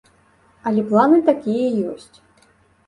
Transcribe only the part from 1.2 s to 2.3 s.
такія ёсць.